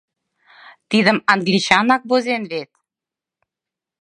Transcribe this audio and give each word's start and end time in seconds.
Тидым 0.89 1.17
англичанак 1.33 2.01
возен 2.09 2.43
вет. 2.51 2.69